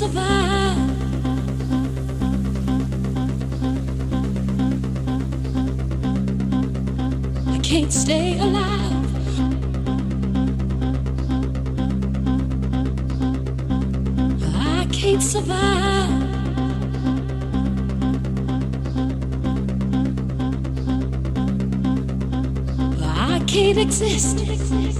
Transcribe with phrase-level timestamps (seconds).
[0.00, 0.78] survive.
[7.46, 9.06] I can't stay alive.
[14.56, 16.10] I can't survive.
[23.02, 24.99] I can't exist.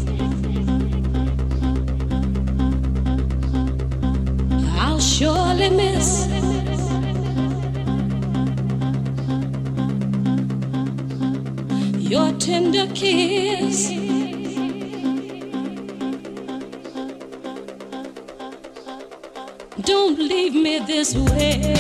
[5.61, 6.27] limits.
[12.11, 13.91] Your tender kiss.
[19.83, 21.71] Don't leave me this way.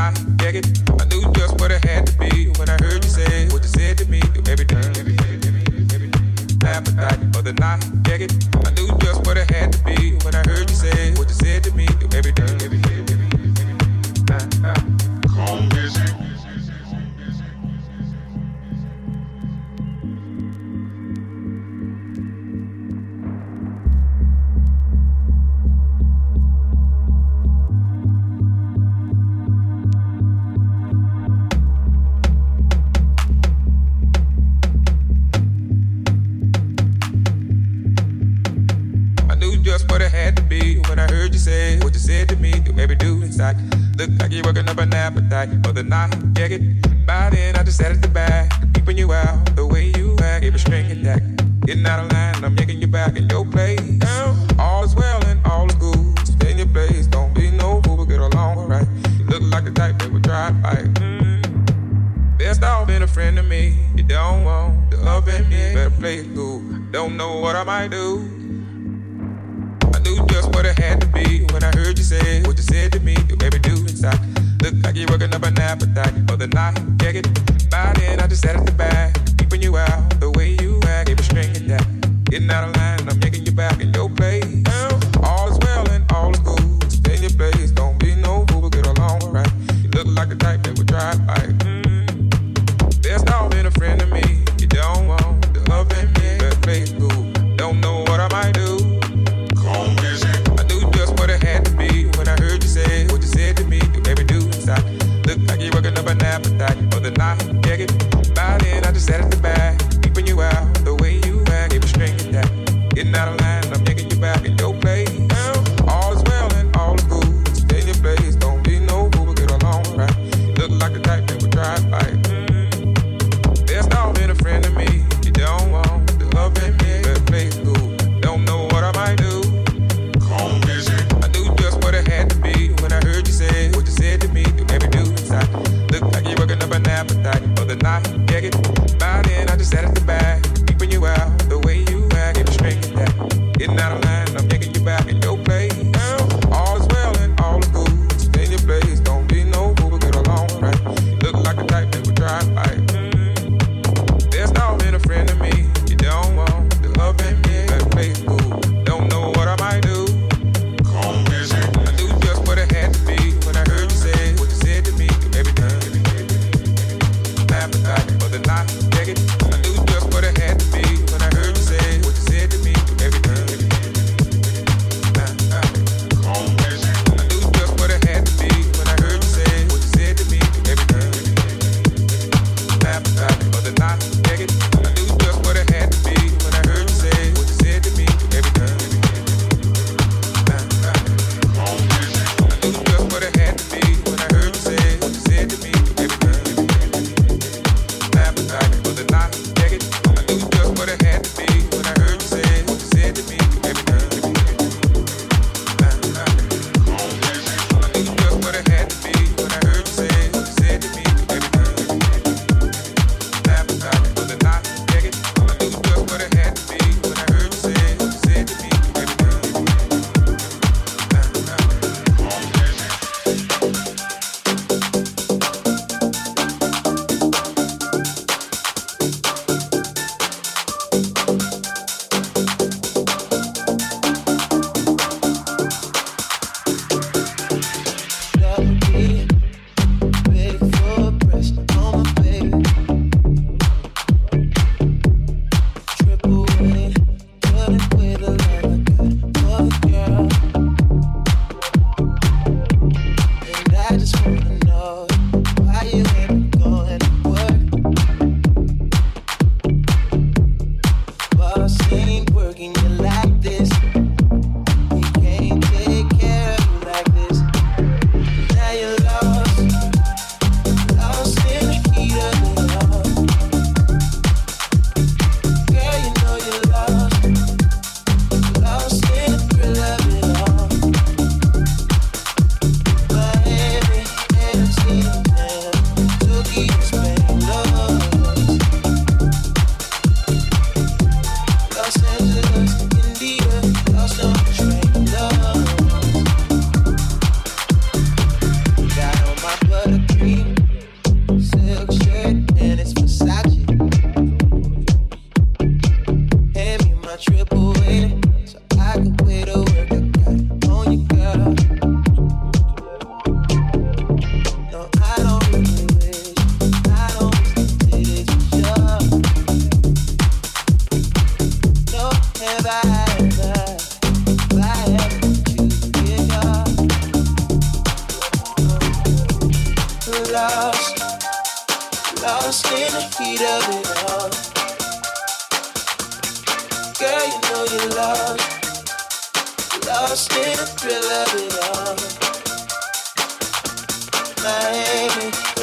[0.00, 3.68] I knew just what it had to be when I heard you say what you
[3.68, 4.22] said to me.
[7.62, 8.49] I get it.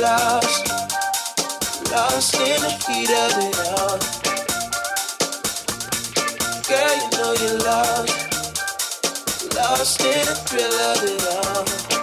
[0.01, 0.67] lost,
[1.91, 3.97] lost in the heat of it all.
[6.67, 8.17] Girl, you know you're lost,
[9.55, 11.23] lost in the thrill of it
[11.91, 11.96] all.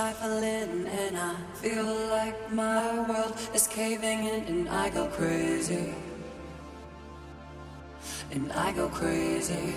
[0.00, 5.94] Stifling, and I feel like my world is caving in, and I go crazy.
[8.30, 9.74] And I go crazy.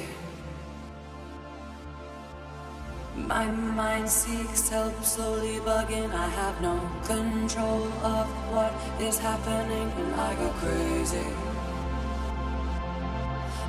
[3.17, 6.11] My mind seeks help, slowly bugging.
[6.13, 7.84] I have no control
[8.15, 11.28] of what is happening, and I go crazy.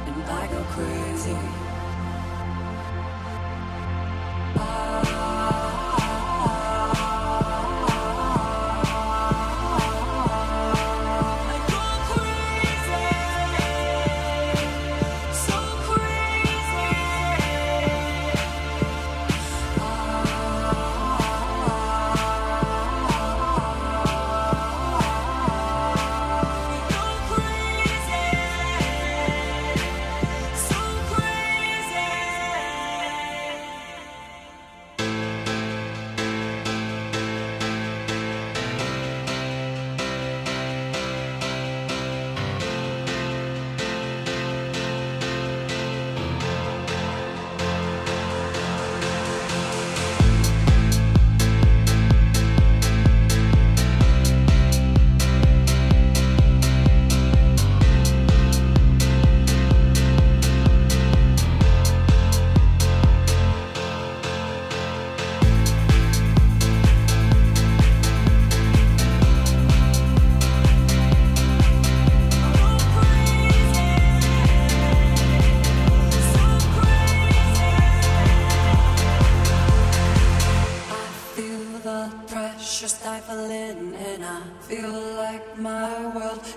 [0.07, 1.64] And I go crazy.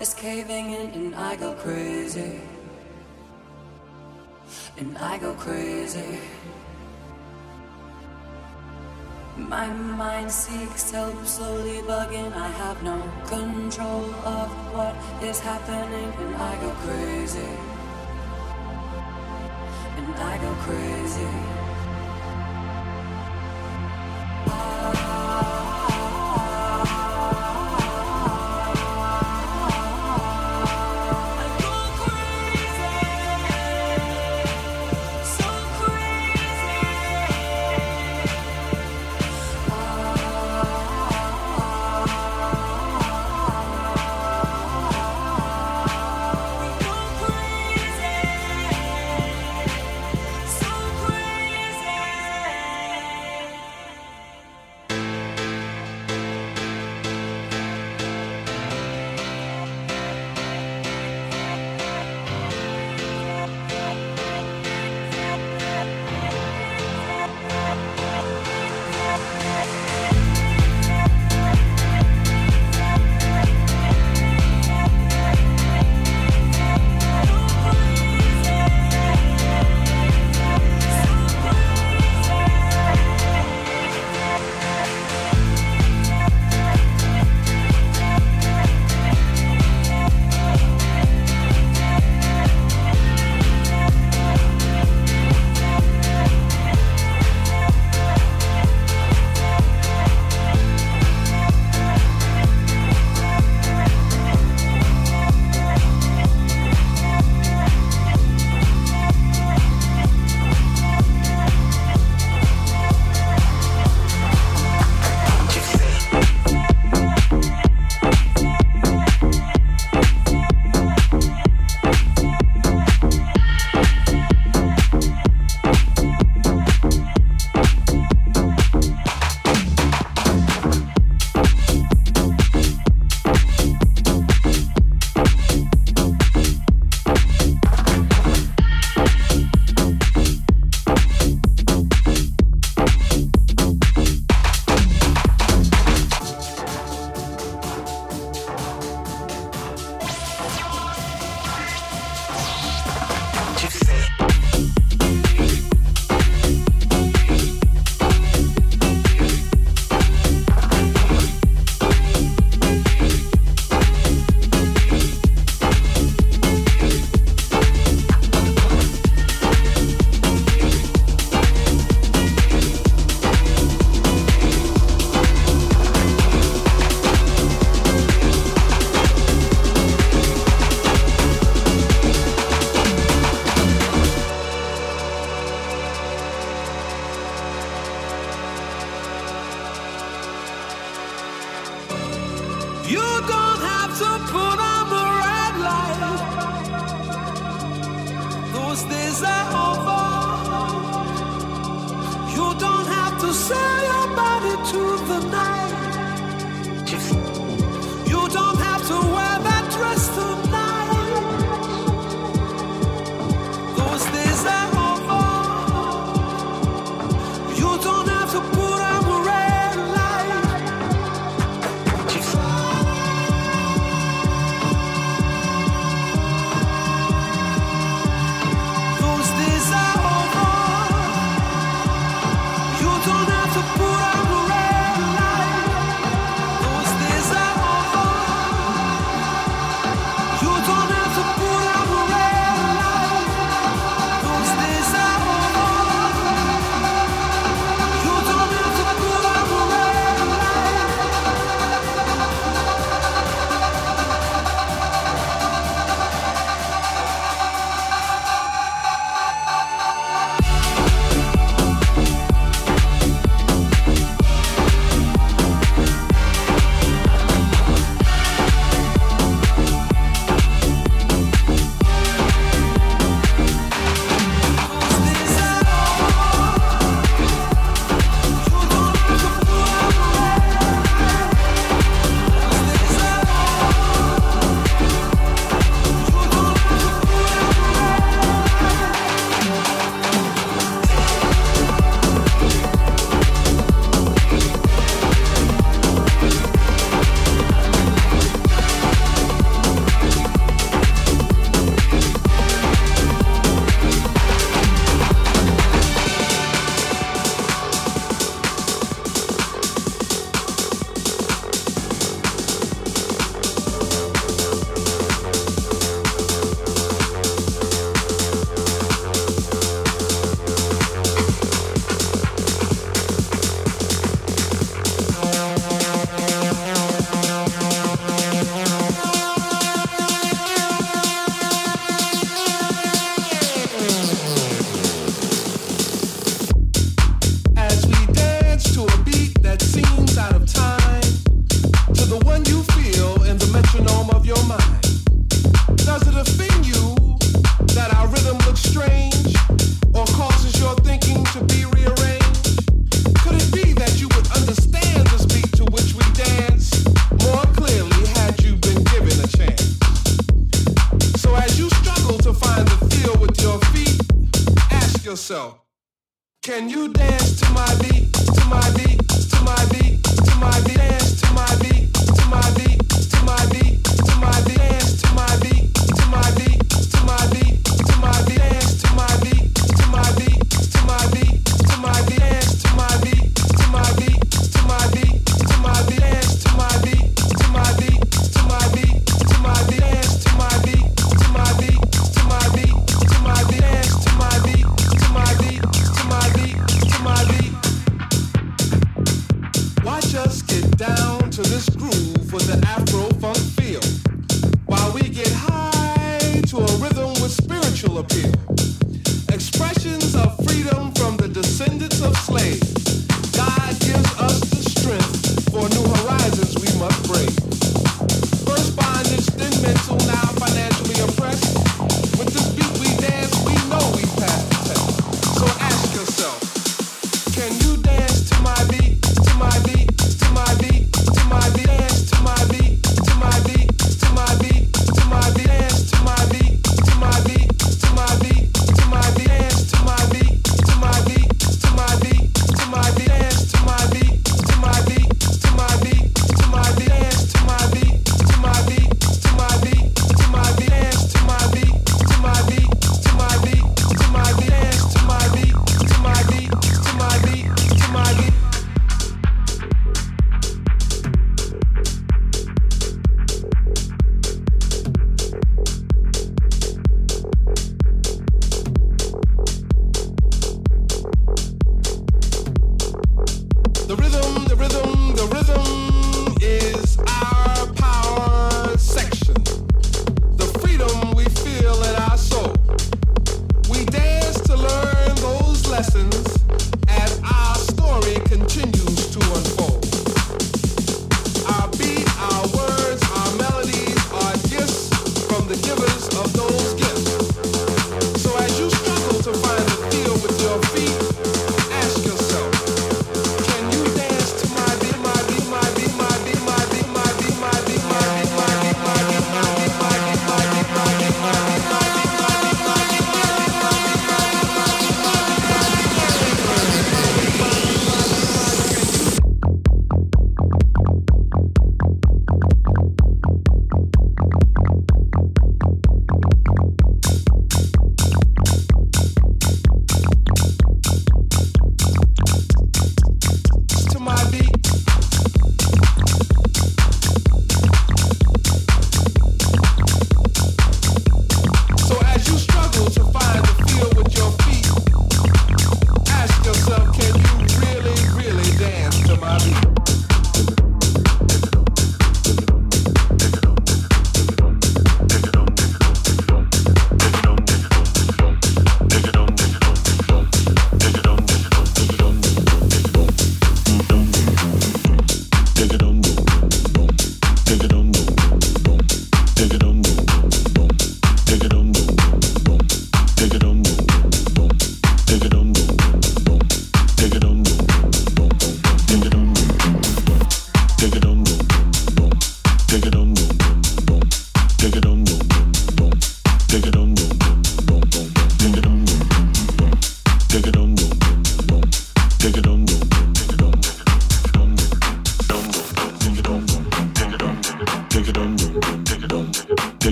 [0.00, 2.40] is caving in and I go crazy.
[4.76, 6.18] And I go crazy.
[9.36, 12.32] My mind seeks help, slowly bugging.
[12.32, 17.52] I have no control of what is happening, and I go crazy.
[19.98, 21.63] And I go crazy.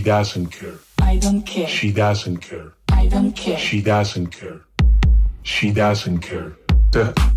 [0.00, 0.78] Doesn't care.
[1.00, 1.68] I don't care.
[1.68, 2.72] She doesn't care.
[2.92, 3.58] I don't care.
[3.58, 4.60] She doesn't care.
[5.42, 6.52] She doesn't care.
[6.90, 7.12] Duh.
[7.14, 7.29] doesn't